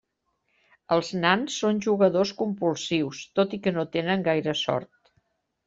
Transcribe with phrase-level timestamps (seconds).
[0.95, 5.17] Els nans són jugadors compulsius, tot i que no tenen gaire sort.